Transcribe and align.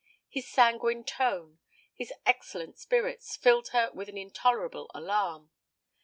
His 0.27 0.47
sanguine 0.49 1.03
tone, 1.03 1.59
his 1.93 2.11
excellent 2.25 2.79
spirits, 2.79 3.35
filled 3.35 3.67
her 3.67 3.91
with 3.93 4.09
intolerable 4.09 4.89
alarm. 4.95 5.51